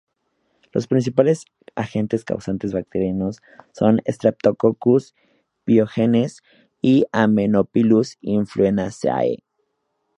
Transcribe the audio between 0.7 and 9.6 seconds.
Los principales agentes causantes bacterianos son "Streptococcus pyogenes" y "Haemophilus influenzae".